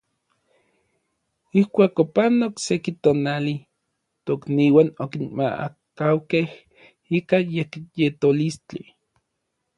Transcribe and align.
Ijkuak 1.59 1.95
opanok 2.03 2.55
seki 2.65 2.91
tonali, 3.03 3.55
tokniuan 4.25 4.89
okinmaakaukej 5.03 6.47
ika 7.17 7.37
yekyetolistli. 7.55 8.81